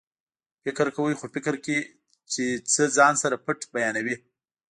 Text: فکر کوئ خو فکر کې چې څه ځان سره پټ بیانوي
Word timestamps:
فکر 0.63 0.85
کوئ 0.95 1.13
خو 1.19 1.25
فکر 1.35 1.53
کې 1.65 1.77
چې 2.31 2.45
څه 2.71 2.83
ځان 2.97 3.13
سره 3.23 3.35
پټ 3.45 3.59
بیانوي 3.73 4.15